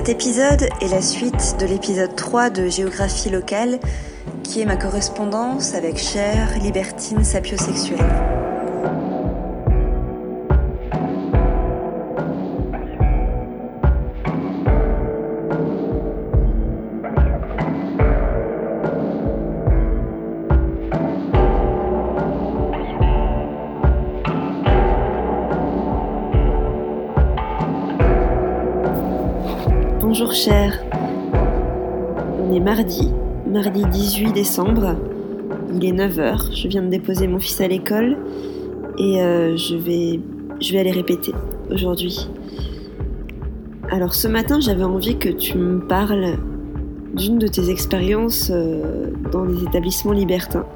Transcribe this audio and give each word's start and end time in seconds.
Cet 0.00 0.08
épisode 0.08 0.66
est 0.80 0.88
la 0.88 1.02
suite 1.02 1.56
de 1.60 1.66
l'épisode 1.66 2.16
3 2.16 2.48
de 2.48 2.68
Géographie 2.68 3.28
locale, 3.28 3.78
qui 4.42 4.62
est 4.62 4.64
ma 4.64 4.76
correspondance 4.76 5.74
avec 5.74 5.98
Cher, 5.98 6.58
libertine 6.58 7.22
sapiosexuelle. 7.22 8.39
Bonjour 30.20 30.34
cher. 30.34 30.84
On 32.38 32.52
est 32.52 32.60
mardi, 32.60 33.10
mardi 33.46 33.86
18 33.86 34.32
décembre. 34.32 34.96
Il 35.72 35.82
est 35.82 35.92
9h, 35.92 36.54
je 36.54 36.68
viens 36.68 36.82
de 36.82 36.88
déposer 36.88 37.26
mon 37.26 37.38
fils 37.38 37.58
à 37.62 37.66
l'école 37.66 38.18
et 38.98 39.22
euh, 39.22 39.56
je, 39.56 39.76
vais, 39.76 40.78
aller 40.78 40.90
répéter 40.90 41.32
aujourd'hui. 41.70 42.28
Alors 43.90 44.12
ce 44.12 44.28
matin 44.28 44.60
j'avais 44.60 44.84
envie 44.84 45.16
que 45.16 45.30
tu 45.30 45.56
me 45.56 45.80
parles 45.80 46.36
d'une 47.14 47.38
de 47.38 47.46
tes 47.46 47.70
expériences 47.70 48.50
euh, 48.52 49.12
dans 49.32 49.46
les 49.46 49.62
établissements 49.62 50.12
libertins. 50.12 50.66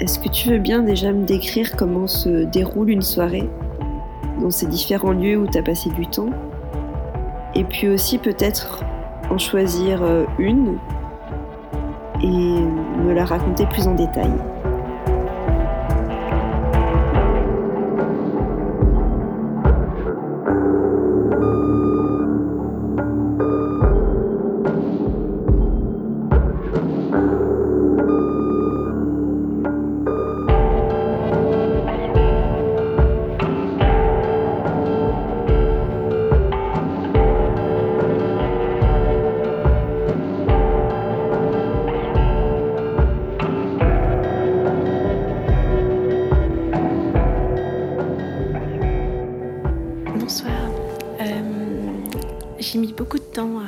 Est-ce 0.00 0.18
que 0.18 0.30
tu 0.30 0.48
veux 0.48 0.58
bien 0.58 0.80
déjà 0.80 1.12
me 1.12 1.26
décrire 1.26 1.76
comment 1.76 2.06
se 2.06 2.44
déroule 2.44 2.88
une 2.88 3.02
soirée 3.02 3.50
dans 4.40 4.50
ces 4.50 4.68
différents 4.68 5.12
lieux 5.12 5.36
où 5.36 5.46
tu 5.46 5.58
as 5.58 5.62
passé 5.62 5.90
du 5.90 6.06
temps? 6.06 6.30
Et 7.58 7.64
puis 7.64 7.88
aussi 7.88 8.18
peut-être 8.18 8.84
en 9.30 9.36
choisir 9.36 10.02
euh, 10.02 10.24
une 10.38 10.78
et 12.22 12.26
me 12.26 13.12
la 13.12 13.24
raconter 13.24 13.66
plus 13.66 13.86
en 13.88 13.94
détail. 13.94 14.30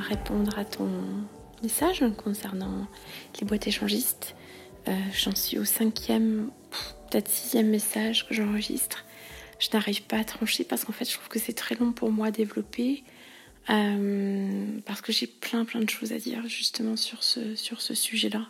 Répondre 0.09 0.59
à 0.59 0.65
ton 0.65 0.89
message 1.63 2.05
concernant 2.23 2.87
les 3.41 3.47
boîtes 3.47 3.67
échangistes. 3.67 4.35
Euh, 4.89 4.93
j'en 5.15 5.35
suis 5.35 5.59
au 5.59 5.65
cinquième, 5.65 6.51
peut-être 7.11 7.29
sixième 7.29 7.69
message 7.69 8.27
que 8.29 8.35
j'enregistre. 8.35 9.05
Je 9.59 9.69
n'arrive 9.73 10.03
pas 10.03 10.19
à 10.19 10.25
trancher 10.25 10.65
parce 10.65 10.85
qu'en 10.85 10.93
fait, 10.93 11.09
je 11.09 11.15
trouve 11.15 11.29
que 11.29 11.39
c'est 11.39 11.53
très 11.53 11.75
long 11.75 11.93
pour 11.93 12.11
moi 12.11 12.29
à 12.29 12.31
développer. 12.31 13.03
Euh, 13.69 14.79
parce 14.87 15.01
que 15.01 15.13
j'ai 15.13 15.27
plein 15.27 15.65
plein 15.65 15.81
de 15.81 15.91
choses 15.91 16.13
à 16.13 16.19
dire 16.19 16.43
justement 16.49 16.97
sur 16.97 17.23
ce, 17.23 17.55
sur 17.55 17.81
ce 17.81 17.95
sujet-là. 17.95 18.49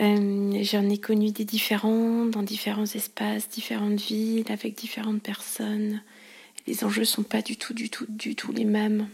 Euh, 0.00 0.62
j'en 0.62 0.88
ai 0.88 0.98
connu 0.98 1.30
des 1.30 1.44
différents 1.44 2.26
dans 2.26 2.42
différents 2.42 2.84
espaces, 2.84 3.48
différentes 3.48 4.00
villes, 4.00 4.50
avec 4.50 4.76
différentes 4.76 5.22
personnes. 5.22 6.02
Les 6.66 6.84
enjeux 6.84 7.04
sont 7.04 7.22
pas 7.22 7.42
du 7.42 7.56
tout, 7.56 7.74
du 7.74 7.90
tout, 7.90 8.06
du 8.08 8.34
tout 8.34 8.52
les 8.52 8.64
mêmes. 8.64 9.08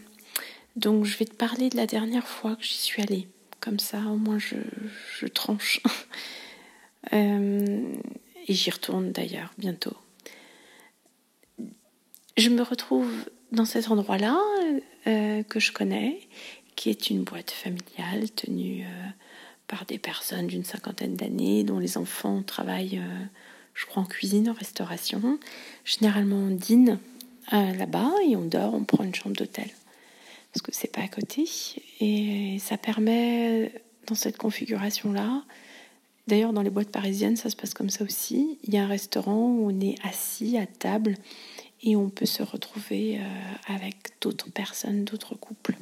Donc 0.75 1.05
je 1.05 1.17
vais 1.17 1.25
te 1.25 1.35
parler 1.35 1.69
de 1.69 1.77
la 1.77 1.85
dernière 1.85 2.27
fois 2.27 2.55
que 2.55 2.63
j'y 2.63 2.77
suis 2.77 3.01
allée. 3.01 3.27
Comme 3.59 3.79
ça, 3.79 3.99
au 4.07 4.17
moins, 4.17 4.39
je, 4.39 5.27
tranche. 5.27 5.81
Euh, 7.13 7.95
et 8.47 8.53
j'y 8.53 8.69
retourne 8.69 9.11
d'ailleurs 9.11 9.51
bientôt. 9.57 9.97
Je 12.37 12.49
me 12.49 12.61
retrouve 12.61 13.11
dans 13.51 13.65
cet 13.65 13.89
endroit-là 13.89 14.39
euh, 15.07 15.41
que 15.41 15.59
je 15.59 15.71
connais, 15.71 16.19
qui 16.75 16.91
est 16.91 17.09
une 17.09 17.23
boîte 17.23 17.49
familiale 17.49 18.29
tenue 18.29 18.83
euh, 18.83 19.07
par 19.67 19.85
des 19.85 19.97
personnes 19.97 20.45
d'une 20.45 20.63
cinquantaine 20.63 21.15
d'années, 21.15 21.63
dont 21.63 21.79
les 21.79 21.97
enfants 21.97 22.43
travaillent, 22.43 23.01
je 23.73 23.87
crois, 23.87 24.03
en 24.03 24.05
cuisine, 24.05 24.47
en 24.47 24.53
restauration. 24.53 25.39
Généralement, 25.83 26.37
on 26.37 26.51
dîne 26.51 26.99
là-bas 27.51 28.11
et 28.27 28.35
on 28.35 28.45
dort, 28.45 28.75
on 28.75 28.83
prend 28.83 29.03
une 29.03 29.15
chambre 29.15 29.35
d'hôtel 29.35 29.71
parce 30.51 30.61
que 30.61 30.71
c'est 30.73 30.91
pas 30.91 31.01
à 31.01 31.07
côté. 31.07 31.45
Et 31.99 32.57
ça 32.59 32.77
permet, 32.77 33.71
dans 34.07 34.15
cette 34.15 34.37
configuration-là, 34.37 35.43
d'ailleurs 36.27 36.53
dans 36.53 36.61
les 36.61 36.69
boîtes 36.69 36.91
parisiennes, 36.91 37.37
ça 37.37 37.49
se 37.49 37.55
passe 37.55 37.73
comme 37.73 37.89
ça 37.89 38.03
aussi. 38.03 38.59
Il 38.63 38.73
y 38.73 38.77
a 38.77 38.83
un 38.83 38.87
restaurant 38.87 39.47
où 39.47 39.71
on 39.71 39.79
est 39.79 39.95
assis 40.03 40.57
à 40.57 40.65
table 40.65 41.15
et 41.83 41.95
on 41.95 42.09
peut 42.09 42.25
se 42.25 42.43
retrouver 42.43 43.19
euh, 43.19 43.23
avec 43.67 43.95
d'autres 44.19 44.51
personnes, 44.51 45.05
d'autres 45.05 45.35
couples, 45.35 45.75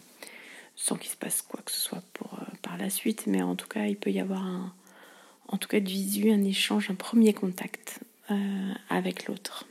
sans 0.75 0.95
qu'il 0.95 1.09
se 1.09 1.17
passe 1.17 1.41
quoi 1.41 1.61
que 1.65 1.71
ce 1.71 1.81
soit 1.81 2.03
pour, 2.13 2.35
euh, 2.35 2.45
par 2.61 2.77
la 2.77 2.89
suite. 2.89 3.23
Mais 3.27 3.41
en 3.41 3.55
tout 3.55 3.67
cas, 3.67 3.85
il 3.85 3.97
peut 3.97 4.11
y 4.11 4.19
avoir 4.19 4.45
un, 4.45 4.73
en 5.47 5.57
tout 5.57 5.67
cas 5.67 5.79
de 5.79 5.89
visu, 5.89 6.31
un 6.31 6.43
échange, 6.43 6.89
un 6.89 6.95
premier 6.95 7.33
contact 7.33 7.99
euh, 8.31 8.73
avec 8.89 9.25
l'autre, 9.25 9.67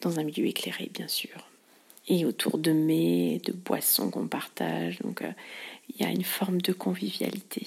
dans 0.00 0.20
un 0.20 0.22
milieu 0.22 0.46
éclairé, 0.46 0.90
bien 0.94 1.08
sûr 1.08 1.48
et 2.06 2.24
autour 2.24 2.58
de 2.58 2.72
mets, 2.72 3.40
de 3.44 3.52
boissons 3.52 4.10
qu'on 4.10 4.28
partage. 4.28 4.98
Donc 5.00 5.22
euh, 5.22 5.32
il 5.88 6.04
y 6.04 6.08
a 6.08 6.10
une 6.10 6.24
forme 6.24 6.60
de 6.60 6.72
convivialité. 6.72 7.66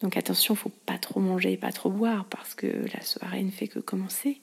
Donc 0.00 0.16
attention, 0.16 0.54
faut 0.54 0.72
pas 0.86 0.98
trop 0.98 1.20
manger, 1.20 1.56
pas 1.56 1.72
trop 1.72 1.90
boire 1.90 2.24
parce 2.26 2.54
que 2.54 2.66
la 2.66 3.00
soirée 3.00 3.42
ne 3.42 3.50
fait 3.50 3.68
que 3.68 3.78
commencer. 3.78 4.40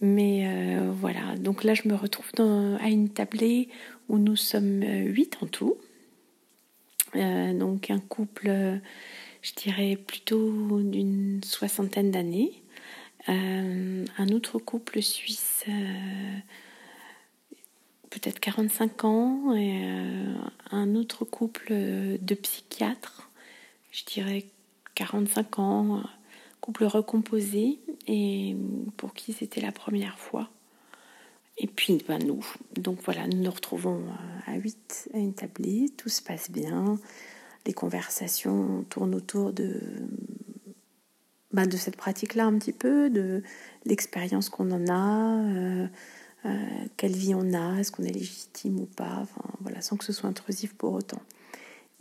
Mais 0.00 0.46
euh, 0.46 0.90
voilà, 0.92 1.36
donc 1.36 1.64
là 1.64 1.74
je 1.74 1.88
me 1.88 1.94
retrouve 1.94 2.30
à 2.38 2.88
une 2.88 3.08
tablée 3.08 3.68
où 4.08 4.18
nous 4.18 4.36
sommes 4.36 4.82
huit 4.82 5.38
en 5.42 5.46
tout. 5.46 5.76
Euh, 7.16 7.52
donc 7.52 7.90
un 7.90 7.98
couple, 7.98 8.50
je 9.42 9.52
dirais 9.56 9.96
plutôt 9.96 10.80
d'une 10.80 11.40
soixantaine 11.44 12.12
d'années. 12.12 12.52
un 13.26 14.28
autre 14.32 14.58
couple 14.58 15.02
suisse 15.02 15.64
peut-être 18.10 18.40
45 18.40 19.04
ans, 19.04 19.54
et 19.54 19.84
euh, 19.84 20.34
un 20.70 20.94
autre 20.94 21.24
couple 21.24 21.72
de 21.72 22.34
psychiatres, 22.34 23.30
je 23.92 24.04
dirais 24.04 24.46
45 24.94 25.58
ans, 25.58 26.02
couple 26.60 26.84
recomposé, 26.84 27.78
et 28.06 28.56
pour 28.96 29.14
qui 29.14 29.32
c'était 29.32 29.60
la 29.60 29.72
première 29.72 30.18
fois. 30.18 30.50
Et 31.56 31.66
puis 31.66 32.02
ben, 32.08 32.18
nous, 32.24 32.44
donc 32.76 32.98
voilà, 33.04 33.26
nous 33.26 33.42
nous 33.42 33.50
retrouvons 33.50 33.98
euh, 33.98 34.52
à 34.52 34.56
8 34.56 35.10
à 35.14 35.18
une 35.18 35.34
tablée, 35.34 35.90
tout 35.96 36.08
se 36.08 36.22
passe 36.22 36.50
bien, 36.50 36.98
les 37.66 37.72
conversations 37.72 38.84
tournent 38.88 39.14
autour 39.14 39.52
de, 39.52 39.80
ben, 41.52 41.66
de 41.66 41.76
cette 41.76 41.96
pratique-là 41.96 42.46
un 42.46 42.58
petit 42.58 42.72
peu, 42.72 43.10
de 43.10 43.42
l'expérience 43.84 44.48
qu'on 44.48 44.70
en 44.70 44.88
a. 44.88 45.44
Euh, 45.44 45.86
euh, 46.46 46.50
quelle 46.96 47.12
vie 47.12 47.34
on 47.34 47.52
a, 47.52 47.78
est-ce 47.78 47.92
qu'on 47.92 48.04
est 48.04 48.12
légitime 48.12 48.80
ou 48.80 48.86
pas, 48.86 49.18
enfin, 49.20 49.44
voilà, 49.60 49.80
sans 49.80 49.96
que 49.96 50.04
ce 50.04 50.12
soit 50.12 50.28
intrusif 50.28 50.74
pour 50.74 50.92
autant. 50.92 51.20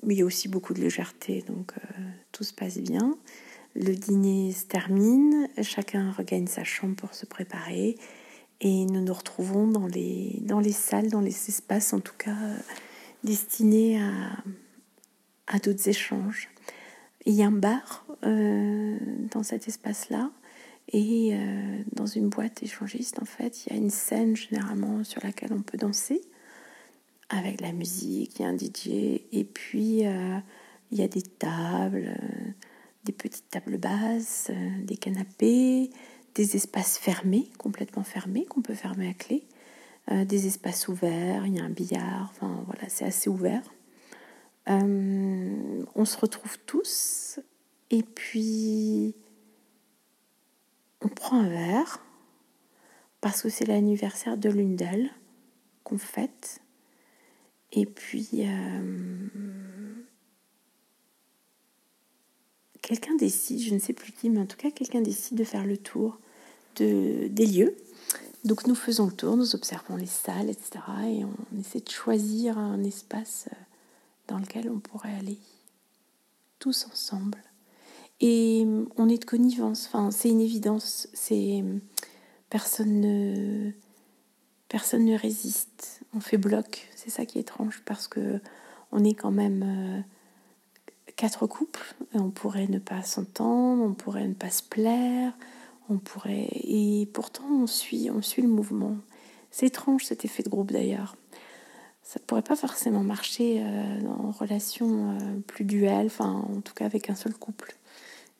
Mais 0.03 0.15
il 0.15 0.19
y 0.19 0.21
a 0.21 0.25
aussi 0.25 0.47
beaucoup 0.47 0.73
de 0.73 0.79
légèreté, 0.79 1.43
donc 1.47 1.73
euh, 1.77 2.01
tout 2.31 2.43
se 2.43 2.53
passe 2.53 2.77
bien. 2.77 3.17
Le 3.75 3.93
dîner 3.95 4.51
se 4.53 4.65
termine, 4.65 5.49
chacun 5.61 6.11
regagne 6.11 6.47
sa 6.47 6.63
chambre 6.63 6.95
pour 6.95 7.13
se 7.13 7.25
préparer 7.25 7.97
et 8.61 8.85
nous 8.85 9.01
nous 9.01 9.13
retrouvons 9.13 9.67
dans 9.67 9.87
les, 9.87 10.39
dans 10.41 10.59
les 10.59 10.71
salles, 10.71 11.09
dans 11.09 11.21
les 11.21 11.49
espaces 11.49 11.93
en 11.93 11.99
tout 11.99 12.15
cas 12.17 12.35
destinés 13.23 14.01
à, 14.01 14.43
à 15.47 15.59
d'autres 15.59 15.87
échanges. 15.87 16.49
Il 17.25 17.33
y 17.33 17.43
a 17.43 17.47
un 17.47 17.51
bar 17.51 18.05
euh, 18.23 18.97
dans 19.31 19.43
cet 19.43 19.67
espace-là 19.67 20.31
et 20.91 21.31
euh, 21.33 21.83
dans 21.93 22.07
une 22.07 22.29
boîte 22.29 22.63
échangiste, 22.63 23.19
en 23.21 23.25
fait, 23.25 23.65
il 23.65 23.73
y 23.73 23.75
a 23.75 23.79
une 23.79 23.91
scène 23.91 24.35
généralement 24.35 25.03
sur 25.03 25.23
laquelle 25.23 25.53
on 25.53 25.61
peut 25.61 25.77
danser 25.77 26.21
avec 27.29 27.61
la 27.61 27.71
musique, 27.73 28.39
il 28.39 28.41
y 28.41 28.45
a 28.45 28.47
un 28.47 28.57
DJ, 28.57 29.21
et 29.31 29.43
puis 29.43 30.07
euh, 30.07 30.39
il 30.91 30.97
y 30.97 31.03
a 31.03 31.07
des 31.07 31.21
tables, 31.21 32.15
euh, 32.19 32.51
des 33.03 33.11
petites 33.11 33.51
tables 33.51 33.77
basses, 33.77 34.49
des 34.81 34.97
canapés, 34.97 35.91
des 36.33 36.55
espaces 36.55 36.97
fermés, 36.97 37.49
complètement 37.59 38.03
fermés, 38.03 38.45
qu'on 38.45 38.63
peut 38.63 38.73
fermer 38.73 39.09
à 39.09 39.13
clé, 39.13 39.43
des 40.25 40.47
espaces 40.47 40.87
ouverts, 40.87 41.45
il 41.45 41.55
y 41.55 41.59
a 41.59 41.63
un 41.63 41.69
billard, 41.69 42.31
enfin 42.31 42.63
voilà, 42.65 42.89
c'est 42.89 43.05
assez 43.05 43.29
ouvert. 43.29 43.61
on 44.65 46.05
se 46.05 46.17
retrouve 46.17 46.57
tous 46.65 47.39
et 47.91 48.01
puis 48.01 49.13
on 51.01 51.07
prend 51.07 51.39
un 51.39 51.49
verre 51.49 51.99
parce 53.21 53.41
que 53.41 53.49
c'est 53.49 53.65
l'anniversaire 53.65 54.37
de 54.37 54.49
l'une 54.49 54.75
d'elles 54.75 55.11
qu'on 55.83 55.97
fête. 55.97 56.61
Et 57.71 57.85
puis, 57.85 58.29
euh, 58.35 59.27
quelqu'un 62.81 63.15
décide, 63.15 63.61
je 63.61 63.73
ne 63.73 63.79
sais 63.79 63.93
plus 63.93 64.11
qui, 64.11 64.29
mais 64.29 64.39
en 64.39 64.45
tout 64.45 64.57
cas, 64.57 64.71
quelqu'un 64.71 65.01
décide 65.01 65.37
de 65.37 65.43
faire 65.43 65.65
le 65.65 65.77
tour 65.77 66.19
de, 66.77 67.27
des 67.27 67.45
lieux. 67.45 67.75
Donc, 68.45 68.67
nous 68.67 68.75
faisons 68.75 69.07
le 69.07 69.11
tour, 69.11 69.35
nous 69.35 69.53
observons 69.55 69.97
les 69.97 70.05
salles, 70.05 70.49
etc. 70.49 70.79
Et 71.05 71.25
on 71.25 71.59
essaie 71.59 71.81
de 71.81 71.89
choisir 71.89 72.57
un 72.57 72.83
espace 72.83 73.47
euh, 73.51 73.55
dans 74.27 74.39
lequel 74.39 74.69
on 74.69 74.79
pourrait 74.79 75.13
aller 75.13 75.37
tous 76.57 76.87
ensemble. 76.91 77.37
Et 78.21 78.65
on 78.97 79.07
est 79.07 79.19
de 79.19 79.25
connivence, 79.25 79.87
enfin, 79.87 80.11
c'est 80.11 80.29
une 80.29 80.41
évidence, 80.41 81.07
c'est 81.13 81.63
personne 82.49 82.99
ne 82.99 83.71
personne 84.69 85.05
ne 85.05 85.17
résiste. 85.17 86.01
On 86.13 86.19
fait 86.19 86.37
bloc. 86.37 86.87
C'est 86.95 87.09
ça 87.09 87.25
qui 87.25 87.37
est 87.37 87.41
étrange 87.41 87.81
parce 87.85 88.07
que 88.07 88.39
on 88.91 89.03
est 89.03 89.13
quand 89.13 89.31
même 89.31 89.63
euh, 89.65 90.01
quatre 91.15 91.47
couples. 91.47 91.95
on 92.13 92.29
pourrait 92.29 92.67
ne 92.67 92.79
pas 92.79 93.03
s'entendre, 93.03 93.83
on 93.83 93.93
pourrait 93.93 94.27
ne 94.27 94.33
pas 94.33 94.49
se 94.49 94.63
plaire, 94.63 95.33
on 95.89 95.97
pourrait 95.97 96.47
et 96.51 97.07
pourtant 97.13 97.45
on 97.51 97.67
suit, 97.67 98.09
on 98.09 98.21
suit 98.21 98.41
le 98.41 98.47
mouvement. 98.47 98.95
C'est 99.51 99.65
étrange 99.67 100.05
cet 100.05 100.25
effet 100.25 100.43
de 100.43 100.49
groupe 100.49 100.71
d'ailleurs. 100.71 101.15
Ça 102.03 102.19
ne 102.19 102.25
pourrait 102.25 102.41
pas 102.41 102.55
forcément 102.55 103.03
marcher 103.03 103.61
euh, 103.61 104.01
en 104.07 104.31
relation 104.31 105.11
euh, 105.11 105.39
plus 105.45 105.65
duelle, 105.65 106.07
enfin 106.07 106.43
en 106.55 106.61
tout 106.61 106.73
cas 106.73 106.85
avec 106.85 107.09
un 107.09 107.15
seul 107.15 107.33
couple. 107.33 107.75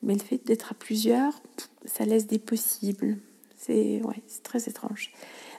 Mais 0.01 0.13
le 0.13 0.21
fait 0.21 0.45
d'être 0.45 0.71
à 0.71 0.75
plusieurs, 0.75 1.41
ça 1.85 2.05
laisse 2.05 2.27
des 2.27 2.39
possibles. 2.39 3.17
C'est 3.57 4.01
ouais, 4.03 4.21
très 4.43 4.69
étrange. 4.69 5.11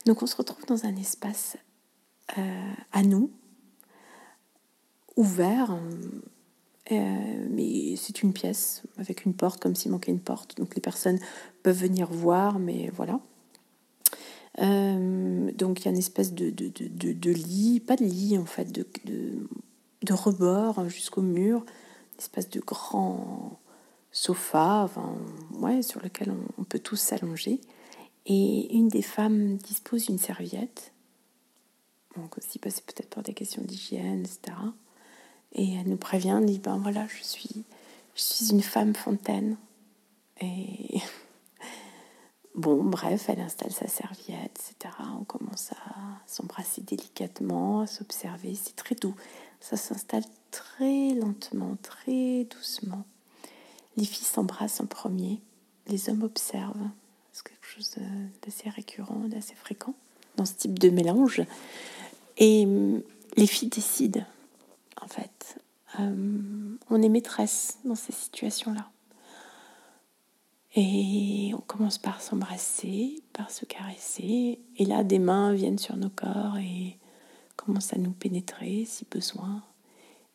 Donc 0.06 0.22
on 0.22 0.26
se 0.26 0.36
retrouve 0.36 0.64
dans 0.66 0.86
un 0.86 0.96
espace 0.96 1.56
euh, 2.38 2.72
à 2.92 3.02
nous, 3.02 3.30
ouvert, 5.16 5.78
euh, 6.92 7.46
mais 7.50 7.96
c'est 7.96 8.22
une 8.22 8.32
pièce 8.32 8.82
avec 8.96 9.24
une 9.24 9.34
porte, 9.34 9.60
comme 9.60 9.74
s'il 9.74 9.90
manquait 9.90 10.12
une 10.12 10.20
porte. 10.20 10.56
Donc 10.56 10.74
les 10.74 10.80
personnes 10.80 11.18
peuvent 11.62 11.76
venir 11.76 12.10
voir, 12.10 12.58
mais 12.58 12.90
voilà. 12.94 13.20
Euh, 14.58 15.52
donc 15.52 15.80
il 15.80 15.84
y 15.84 15.88
a 15.88 15.90
une 15.92 15.98
espèce 15.98 16.34
de, 16.34 16.50
de, 16.50 16.68
de, 16.68 17.12
de, 17.12 17.30
lit, 17.30 17.80
pas 17.80 17.96
de 17.96 18.04
lit 18.04 18.36
en 18.36 18.44
fait, 18.44 18.72
de, 18.72 18.82
rebord 20.10 20.88
jusqu'au 20.88 21.22
mur, 21.22 21.64
une 22.14 22.18
espèce 22.18 22.50
de 22.50 22.60
grand 22.60 23.59
sofa 24.12 24.82
enfin, 24.84 25.14
ouais, 25.52 25.82
sur 25.82 26.00
lequel 26.00 26.34
on 26.58 26.64
peut 26.64 26.78
tous 26.78 26.96
s'allonger. 26.96 27.60
Et 28.26 28.76
une 28.76 28.88
des 28.88 29.02
femmes 29.02 29.56
dispose 29.56 30.08
une 30.08 30.18
serviette. 30.18 30.92
Donc 32.16 32.38
aussi 32.38 32.58
passer 32.58 32.82
peut-être 32.82 33.10
pour 33.10 33.22
des 33.22 33.34
questions 33.34 33.62
d'hygiène, 33.62 34.20
etc. 34.20 34.56
Et 35.52 35.74
elle 35.74 35.88
nous 35.88 35.96
prévient, 35.96 36.36
elle 36.38 36.46
dit, 36.46 36.58
ben 36.58 36.78
voilà, 36.78 37.06
je 37.08 37.22
suis, 37.22 37.64
je 38.14 38.22
suis 38.22 38.50
une 38.50 38.62
femme 38.62 38.94
fontaine. 38.94 39.56
Et 40.40 41.00
bon, 42.54 42.84
bref, 42.84 43.28
elle 43.28 43.40
installe 43.40 43.72
sa 43.72 43.88
serviette, 43.88 44.72
etc. 44.74 44.94
On 45.18 45.24
commence 45.24 45.72
à 45.72 45.94
s'embrasser 46.26 46.82
délicatement, 46.82 47.80
à 47.80 47.86
s'observer. 47.86 48.54
C'est 48.54 48.76
très 48.76 48.94
doux. 48.94 49.14
Ça 49.60 49.76
s'installe 49.76 50.24
très 50.50 51.14
lentement, 51.14 51.76
très 51.82 52.44
doucement. 52.44 53.04
Les 54.00 54.06
filles 54.06 54.26
s'embrassent 54.26 54.80
en 54.80 54.86
premier. 54.86 55.40
Les 55.86 56.08
hommes 56.08 56.24
observent 56.24 56.90
chose 57.70 57.96
d'assez 58.42 58.68
récurrent, 58.68 59.28
d'assez 59.28 59.54
fréquent 59.54 59.94
dans 60.36 60.44
ce 60.44 60.54
type 60.54 60.78
de 60.78 60.90
mélange. 60.90 61.42
Et 62.36 62.64
hum, 62.66 63.02
les 63.36 63.46
filles 63.46 63.68
décident, 63.68 64.24
en 65.00 65.06
fait. 65.06 65.58
Hum, 65.98 66.78
on 66.88 67.02
est 67.02 67.08
maîtresse 67.08 67.78
dans 67.84 67.94
ces 67.94 68.12
situations-là. 68.12 68.90
Et 70.76 71.52
on 71.54 71.60
commence 71.60 71.98
par 71.98 72.22
s'embrasser, 72.22 73.22
par 73.32 73.50
se 73.50 73.64
caresser. 73.64 74.60
Et 74.76 74.84
là, 74.84 75.02
des 75.02 75.18
mains 75.18 75.52
viennent 75.52 75.78
sur 75.78 75.96
nos 75.96 76.10
corps 76.10 76.58
et 76.58 76.96
commencent 77.56 77.92
à 77.92 77.98
nous 77.98 78.12
pénétrer 78.12 78.84
si 78.84 79.04
besoin. 79.10 79.62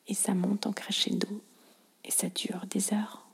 Et 0.07 0.13
ça 0.13 0.33
monte 0.33 0.67
en 0.67 0.73
crescendo. 0.73 1.27
Et 2.03 2.11
ça 2.11 2.27
dure 2.29 2.65
des 2.69 2.93
heures. 2.93 3.24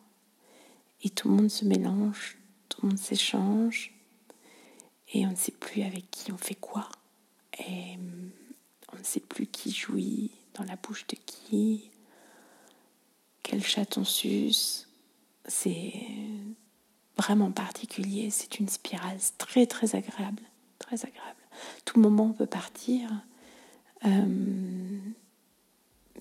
Et 1.03 1.09
tout 1.09 1.30
le 1.30 1.36
monde 1.36 1.50
se 1.50 1.65
mélange, 1.65 2.38
tout 2.69 2.81
le 2.83 2.89
monde 2.89 3.00
s'échange 3.00 3.94
et 5.13 5.25
on 5.25 5.31
ne 5.31 5.36
sait 5.36 5.51
plus 5.51 5.83
avec 5.83 6.09
qui 6.12 6.31
on 6.31 6.38
fait 6.38 6.56
quoi. 6.56 6.88
Et 7.57 7.95
hum, 7.95 8.31
on 8.94 8.98
ne 8.98 9.03
sait 9.03 9.19
plus 9.19 9.48
qui 9.48 9.71
jouit 9.71 10.31
dans 10.53 10.63
la 10.63 10.75
bouche 10.75 11.06
de 11.07 11.18
qui, 11.25 11.89
quel 13.44 13.63
chat 13.63 13.98
on 13.98 14.03
suce. 14.03 14.88
C'est 15.45 15.94
vraiment 17.18 17.51
particulier, 17.51 18.30
c'est 18.30 18.59
une 18.59 18.69
spirale 18.69 19.18
très 19.38 19.65
très 19.65 19.95
agréable, 19.95 20.44
très 20.80 21.06
agréable. 21.06 21.39
Tout 21.83 22.00
moment 22.00 22.27
on 22.27 22.33
peut 22.33 22.45
partir, 22.45 23.09
hum, 24.04 25.13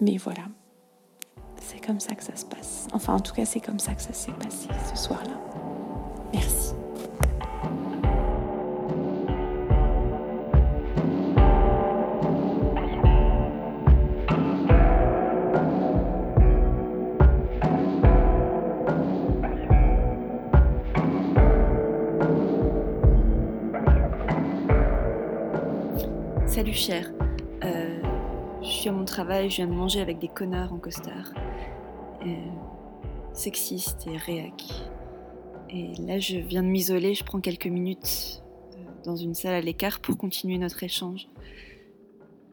mais 0.00 0.17
voilà, 0.17 0.49
c'est 1.71 1.85
comme 1.87 2.01
ça 2.01 2.15
que 2.15 2.25
ça 2.25 2.35
se 2.35 2.45
passe. 2.45 2.89
Enfin 2.93 3.15
en 3.15 3.21
tout 3.21 3.35
cas 3.35 3.45
c'est 3.45 3.61
comme 3.61 3.79
ça 3.79 3.95
que 3.95 4.03
ça 4.03 4.13
s'est 4.13 4.33
passé 4.33 4.69
ce 4.93 5.00
soir-là. 5.00 5.39
Merci. 6.33 6.75
Salut 26.47 26.75
cher, 26.75 27.11
je 29.11 29.57
viens 29.57 29.67
de 29.67 29.73
manger 29.73 30.00
avec 30.00 30.19
des 30.19 30.29
connards 30.29 30.73
en 30.73 30.79
costard, 30.79 31.33
euh, 32.26 32.35
sexistes 33.33 34.07
et 34.07 34.17
réac. 34.17 34.62
Et 35.71 35.93
là, 36.00 36.19
je 36.19 36.38
viens 36.38 36.62
de 36.62 36.69
m'isoler, 36.69 37.14
je 37.14 37.25
prends 37.25 37.40
quelques 37.40 37.67
minutes 37.67 38.43
euh, 38.73 38.76
dans 39.05 39.17
une 39.17 39.35
salle 39.35 39.55
à 39.55 39.61
l'écart 39.61 40.00
pour 40.00 40.17
continuer 40.17 40.59
notre 40.59 40.83
échange. 40.83 41.29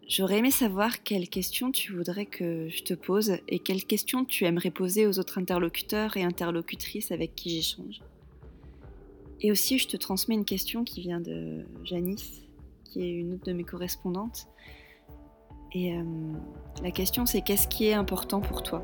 J'aurais 0.07 0.37
aimé 0.37 0.51
savoir 0.51 1.03
quelles 1.03 1.27
questions 1.27 1.71
tu 1.71 1.93
voudrais 1.93 2.25
que 2.25 2.69
je 2.69 2.83
te 2.83 2.93
pose 2.93 3.37
et 3.49 3.59
quelles 3.59 3.83
questions 3.83 4.23
tu 4.23 4.45
aimerais 4.45 4.71
poser 4.71 5.05
aux 5.05 5.19
autres 5.19 5.37
interlocuteurs 5.37 6.15
et 6.15 6.23
interlocutrices 6.23 7.11
avec 7.11 7.35
qui 7.35 7.49
j'échange. 7.49 8.01
Et 9.41 9.51
aussi, 9.51 9.77
je 9.77 9.87
te 9.87 9.97
transmets 9.97 10.35
une 10.35 10.45
question 10.45 10.83
qui 10.83 11.01
vient 11.01 11.19
de 11.19 11.65
Janice, 11.83 12.43
qui 12.85 13.03
est 13.03 13.11
une 13.11 13.33
autre 13.33 13.45
de 13.45 13.53
mes 13.53 13.65
correspondantes. 13.65 14.47
Et 15.73 15.93
euh, 15.93 16.03
la 16.81 16.91
question, 16.91 17.25
c'est 17.25 17.41
qu'est-ce 17.41 17.67
qui 17.67 17.87
est 17.87 17.93
important 17.93 18.39
pour 18.39 18.63
toi? 18.63 18.81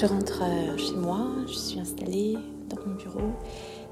Je 0.00 0.06
rentre 0.06 0.42
euh, 0.42 0.76
chez 0.76 0.94
moi, 0.94 1.26
je 1.48 1.54
suis 1.54 1.80
installée 1.80 2.38
dans 2.68 2.76
mon 2.86 2.94
bureau 2.94 3.32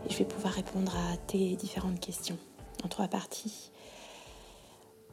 et 0.06 0.12
je 0.12 0.16
vais 0.18 0.24
pouvoir 0.24 0.52
répondre 0.52 0.94
à 0.96 1.16
tes 1.16 1.56
différentes 1.56 1.98
questions 1.98 2.38
en 2.84 2.88
trois 2.88 3.08
parties. 3.08 3.72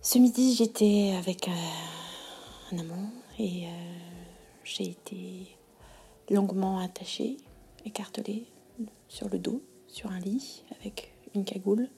Ce 0.03 0.19
midi, 0.19 0.53
j'étais 0.53 1.15
avec 1.17 1.47
euh, 1.47 2.73
un 2.73 2.77
amant 2.77 3.09
et 3.39 3.65
euh, 3.65 3.69
j'ai 4.63 4.89
été 4.89 5.57
longuement 6.29 6.77
attachée, 6.77 7.38
écartelée 7.85 8.45
sur 9.07 9.29
le 9.29 9.39
dos, 9.39 9.63
sur 9.88 10.12
un 10.12 10.19
lit 10.19 10.63
avec 10.79 11.12
une 11.33 11.43
cagoule 11.43 11.89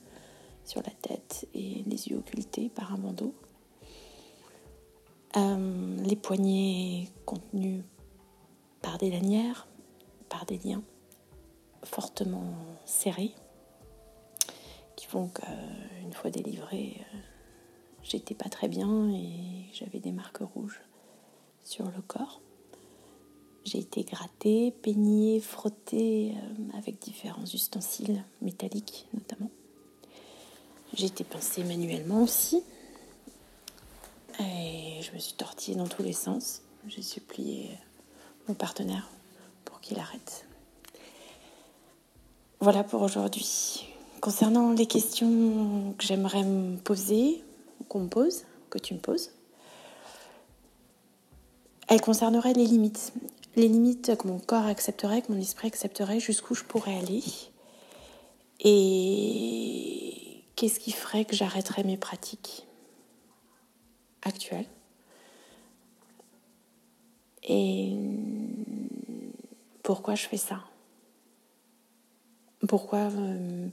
sur 0.64 0.82
la 0.84 0.92
tête 1.02 1.50
et 1.54 1.84
les 1.86 2.08
yeux 2.08 2.18
occultés 2.18 2.70
par 2.70 2.94
un 2.94 2.98
bandeau. 2.98 3.34
les 5.36 6.16
poignets 6.16 7.10
contenus 7.26 7.82
par 8.86 9.00
des 9.00 9.10
lanières, 9.10 9.68
par 10.30 10.46
des 10.46 10.60
liens 10.60 10.84
fortement 11.84 12.54
serrés 12.86 13.34
qui 14.96 15.08
font 15.08 15.28
qu'une 15.28 16.14
fois 16.14 16.30
délivrée, 16.30 16.98
euh, 17.00 17.18
j'étais 18.04 18.36
pas 18.36 18.48
très 18.48 18.68
bien 18.68 19.10
et 19.10 19.66
j'avais 19.74 20.00
des 20.00 20.12
marques 20.12 20.38
rouges 20.54 20.82
sur 21.64 21.86
le 21.86 22.02
corps. 22.08 22.42
J'ai 23.64 23.80
été 23.80 24.04
grattée, 24.04 24.72
peignée, 24.84 25.40
frottée 25.40 26.36
euh, 26.36 26.78
avec 26.78 27.00
différents 27.00 27.46
ustensiles 27.46 28.24
métalliques 28.44 29.08
notamment. 29.16 29.50
J'ai 30.94 31.08
été 31.08 31.24
pincée 31.24 31.64
manuellement 31.64 32.22
aussi. 32.22 32.64
Et 34.40 35.02
je 35.02 35.12
me 35.12 35.18
suis 35.18 35.34
tortillée 35.34 35.76
dans 35.76 35.88
tous 35.88 36.04
les 36.04 36.14
sens. 36.14 36.62
J'ai 36.88 37.02
supplié 37.02 37.72
mon 38.48 38.54
partenaire 38.54 39.10
pour 39.64 39.80
qu'il 39.82 40.00
arrête. 40.00 40.46
Voilà 42.60 42.84
pour 42.84 43.02
aujourd'hui. 43.02 43.88
Concernant 44.22 44.72
les 44.72 44.86
questions 44.86 45.94
que 45.98 46.06
j'aimerais 46.06 46.44
me 46.44 46.78
poser, 46.78 47.44
qu'on 47.90 48.02
me 48.02 48.08
pose, 48.08 48.46
que 48.70 48.80
tu 48.80 48.94
me 48.94 49.00
poses, 49.00 49.32
elles 51.88 52.02
concerneraient 52.02 52.54
les 52.54 52.66
limites. 52.66 53.14
Les 53.56 53.68
limites 53.68 54.18
que 54.18 54.28
mon 54.28 54.40
corps 54.40 54.66
accepterait, 54.66 55.22
que 55.22 55.32
mon 55.32 55.40
esprit 55.40 55.68
accepterait, 55.68 56.20
jusqu'où 56.20 56.56
je 56.56 56.64
pourrais 56.64 56.98
aller. 56.98 57.24
Et 58.60 60.44
qu'est-ce 60.56 60.80
qui 60.80 60.92
ferait 60.92 61.26
que 61.26 61.36
j'arrêterais 61.36 61.84
mes 61.84 61.98
pratiques 61.98 62.66
actuelles? 64.24 64.68
Et 67.46 67.96
pourquoi 69.84 70.16
je 70.16 70.26
fais 70.26 70.38
ça? 70.38 70.62
Pourquoi 72.68 73.12
euh, 73.12 73.68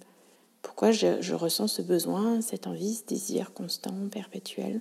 pourquoi 0.63 0.93
je, 0.93 1.35
ressens 1.35 1.69
ce 1.69 1.83
besoin, 1.83 2.41
cette 2.41 2.67
envie, 2.67 2.95
ce 2.95 3.05
désir 3.05 3.53
constant, 3.53 3.95
perpétuel 4.11 4.81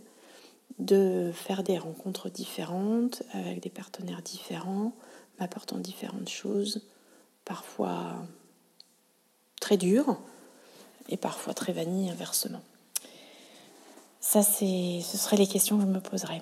de 0.80 1.32
faire 1.34 1.64
des 1.64 1.78
rencontres 1.78 2.30
différentes 2.30 3.24
avec 3.34 3.62
des 3.62 3.70
partenaires 3.70 4.22
différents, 4.22 4.94
m'apportant 5.40 5.78
différentes 5.78 6.30
choses, 6.30 6.82
parfois 7.46 8.16
très 9.60 9.78
dures 9.78 10.18
et 11.10 11.18
parfois 11.18 11.54
très 11.54 11.74
vanilles 11.74 12.10
inversement? 12.10 12.62
Ça, 14.20 14.44
c'est, 14.44 15.02
ce 15.04 15.18
seraient 15.18 15.38
les 15.38 15.48
questions 15.48 15.78
que 15.78 15.84
je 15.84 15.88
me 15.88 16.00
poserais. 16.00 16.42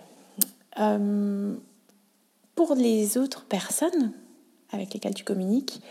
Pour 2.60 2.75
les 2.75 3.18
autres 3.18 3.46
personnes 3.46 4.12
avec 4.74 4.94
lesquelles 4.94 5.13
tu 5.13 5.24
communiques, 5.24 5.82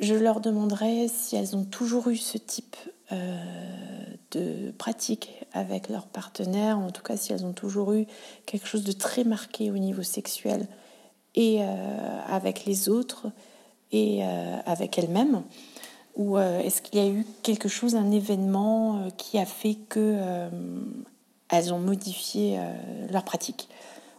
je 0.00 0.12
leur 0.12 0.40
demanderais 0.40 1.06
si 1.06 1.36
elles 1.36 1.54
ont 1.54 1.62
toujours 1.62 2.08
eu 2.08 2.16
ce 2.16 2.36
type 2.36 2.74
euh, 3.12 3.36
de 4.32 4.72
pratique 4.72 5.44
avec 5.52 5.88
leur 5.88 6.08
partenaire, 6.08 6.80
en 6.80 6.90
tout 6.90 7.04
cas 7.04 7.16
si 7.16 7.32
elles 7.32 7.46
ont 7.46 7.52
toujours 7.52 7.92
eu 7.92 8.06
quelque 8.44 8.66
chose 8.66 8.82
de 8.82 8.90
très 8.90 9.22
marqué 9.22 9.70
au 9.70 9.78
niveau 9.78 10.02
sexuel 10.02 10.66
et 11.36 11.58
euh, 11.60 12.20
avec 12.26 12.64
les 12.64 12.88
autres 12.88 13.28
et 13.92 14.24
euh, 14.24 14.58
avec 14.66 14.98
elles-mêmes, 14.98 15.44
ou 16.16 16.38
est-ce 16.38 16.82
qu'il 16.82 16.98
y 16.98 17.06
a 17.06 17.08
eu 17.08 17.24
quelque 17.44 17.68
chose, 17.68 17.94
un 17.94 18.10
événement 18.10 19.10
qui 19.16 19.38
a 19.38 19.46
fait 19.46 19.76
que 19.76 20.48
elles 21.50 21.72
ont 21.72 21.78
modifié 21.78 22.58
leur 23.12 23.22
pratique? 23.22 23.68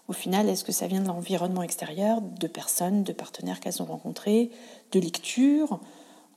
Au 0.08 0.14
final, 0.14 0.48
est-ce 0.48 0.64
que 0.64 0.72
ça 0.72 0.88
vient 0.88 1.02
de 1.02 1.08
l'environnement 1.08 1.64
extérieur, 1.64 2.22
de 2.22 2.48
personnes, 2.48 3.04
de 3.04 3.12
partenaires 3.12 3.60
qu'elles 3.60 3.82
ont 3.82 3.86
rencontrés, 3.86 4.52
de 4.92 5.00
lecture, 5.00 5.80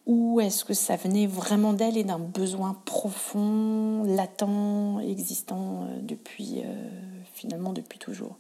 ou 0.07 0.41
est-ce 0.41 0.65
que 0.65 0.75
ça 0.75 0.97
venait 0.97 1.27
vraiment 1.27 1.73
d'elle 1.73 1.97
et 1.97 2.03
d'un 2.03 2.19
besoin 2.19 2.77
profond, 2.85 4.03
latent, 4.05 4.99
existant 5.03 5.85
euh, 5.85 6.01
depuis 6.03 6.63
euh, 6.65 6.89
finalement 7.35 7.73
depuis 7.73 8.01
toujours? 8.01 8.37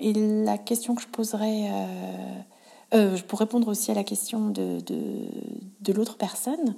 Et 0.00 0.12
la 0.12 0.58
question 0.58 0.96
que 0.96 1.02
je 1.02 1.06
poserais, 1.06 1.70
euh, 2.92 3.16
pour 3.28 3.38
répondre 3.38 3.68
aussi 3.68 3.92
à 3.92 3.94
la 3.94 4.02
question 4.02 4.48
de, 4.48 4.80
de, 4.80 5.92
l'autre 5.92 6.16
personne, 6.16 6.74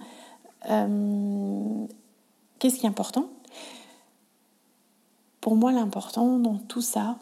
qu'est-ce 2.58 2.76
qui 2.76 2.84
est 2.84 2.90
important? 2.90 3.30
Pour 5.40 5.56
moi, 5.56 5.72
l'important 5.72 6.38
dans 6.38 6.58
tout 6.58 6.82
ça, 6.82 7.16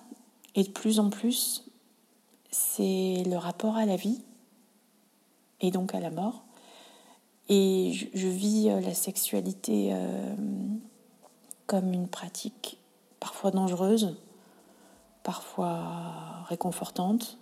et 0.55 0.63
de 0.63 0.71
plus 0.71 1.01
en 1.01 1.11
plus, 1.11 1.65
c'est 2.51 3.23
le 3.27 3.37
rapport 3.37 3.77
à 3.77 3.87
la 3.87 3.97
vie 3.97 4.23
et 5.61 5.71
donc 5.71 5.95
à 5.95 6.01
la 6.01 6.11
mort. 6.11 6.45
Et 7.49 7.93
je, 8.15 8.29
vis 8.29 8.71
euh, 8.71 8.81
la 8.81 8.95
sexualité 8.95 9.91
euh, 9.93 10.35
comme 11.67 11.93
une 11.93 12.09
pratique 12.09 12.79
parfois 13.21 13.51
dangereuse, 13.51 14.17
parfois 15.23 16.45
réconfortante, 16.49 17.39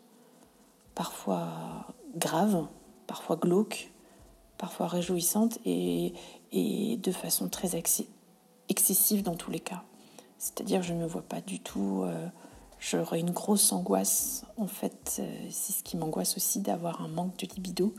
parfois 0.94 1.86
grave, 2.16 2.66
parfois 3.06 3.36
glauque, 3.36 3.92
parfois 4.58 4.86
réjouissante 4.86 5.58
et, 5.64 6.14
de 6.52 7.12
façon 7.12 7.48
très 7.48 7.76
excessive 8.68 9.22
dans 9.22 9.34
tous 9.34 9.50
les 9.50 9.60
cas. 9.60 9.82
C'est-à-dire 10.38 10.82
je 10.82 10.92
ne 10.92 11.00
me 11.00 11.06
vois 11.06 11.22
pas 11.22 11.40
du 11.40 11.60
tout, 11.60 12.02
euh, 12.04 12.28
j'aurais 12.82 13.20
une 13.20 13.30
grosse 13.30 13.72
angoisse. 13.72 14.44
En 14.56 14.66
fait, 14.66 15.22
c'est 15.50 15.72
ce 15.72 15.82
qui 15.82 15.96
m'angoisse 15.96 16.36
aussi 16.36 16.60
d'avoir 16.60 17.00
un 17.00 17.08
manque 17.08 17.36
de 17.38 17.46
libido 17.54 17.94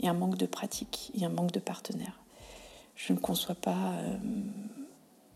et 0.00 0.08
un 0.08 0.14
manque 0.14 0.36
de 0.36 0.46
pratique 0.46 1.10
et 1.14 1.24
un 1.24 1.30
manque 1.30 1.52
de 1.52 1.60
partenaires. 1.60 2.20
Je 2.94 3.12
ne 3.12 3.18
conçois 3.18 3.54
pas 3.54 3.92
euh, 3.92 4.16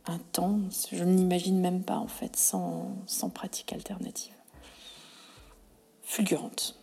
un 0.06 0.18
temps, 0.32 0.60
je 0.92 1.02
ne 1.04 1.16
l'imagine 1.16 1.60
même 1.60 1.82
pas 1.82 1.96
en 1.96 2.06
fait 2.06 2.36
sans, 2.36 2.96
sans 3.06 3.30
pratique 3.30 3.72
alternative. 3.72 4.32
Fulgurante. 6.02 6.76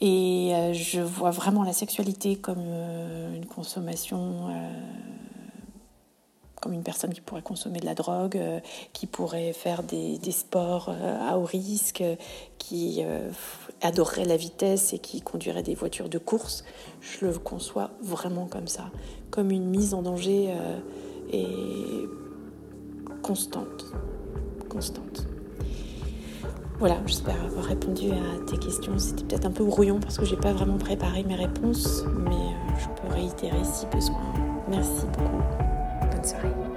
Et 0.00 0.52
euh, 0.54 0.72
je 0.72 1.00
vois 1.00 1.30
vraiment 1.30 1.62
la 1.62 1.72
sexualité 1.72 2.36
comme 2.36 2.62
euh, 2.64 3.34
une 3.34 3.46
consommation 3.46 4.48
comme 6.60 6.72
une 6.72 6.82
personne 6.82 7.12
qui 7.12 7.20
pourrait 7.20 7.42
consommer 7.42 7.80
de 7.80 7.86
la 7.86 7.94
drogue, 7.94 8.36
euh, 8.36 8.60
qui 8.92 9.06
pourrait 9.06 9.52
faire 9.52 9.82
des, 9.82 10.18
sports 10.30 10.90
euh, 10.90 11.28
à 11.28 11.38
haut 11.38 11.44
risque, 11.44 12.04
qui 12.58 13.00
euh, 13.00 13.30
adorerait 13.80 14.26
la 14.26 14.36
vitesse 14.36 14.92
et 14.92 14.98
qui 14.98 15.22
conduirait 15.22 15.62
des 15.62 15.74
voitures 15.74 16.08
de 16.08 16.18
course. 16.18 16.64
Je 17.00 17.26
le 17.26 17.32
conçois 17.32 17.90
vraiment 18.02 18.46
comme 18.46 18.68
ça, 18.68 18.90
comme 19.30 19.50
une 19.50 19.64
mise 19.64 19.94
en 19.94 20.02
danger 20.02 20.54
et 21.32 21.46
constante, 23.22 23.86
constante. 24.68 25.26
Voilà, 26.78 26.98
j'espère 27.06 27.42
avoir 27.44 27.64
répondu 27.64 28.10
à 28.10 28.46
tes 28.46 28.58
questions. 28.58 28.98
C'était 28.98 29.24
peut-être 29.24 29.46
un 29.46 29.50
peu 29.50 29.64
brouillon 29.64 30.00
parce 30.00 30.18
que 30.18 30.24
j'ai 30.24 30.36
pas 30.36 30.52
vraiment 30.52 30.78
préparé 30.78 31.24
mes 31.24 31.36
réponses, 31.36 32.04
mais 32.24 32.54
je 32.78 32.86
peux 33.00 33.12
réitérer 33.12 33.64
si 33.64 33.86
besoin. 33.86 34.20
Merci 34.68 35.06
beaucoup. 35.18 35.59
Bonne 36.20 36.28
soirée. 36.28 36.69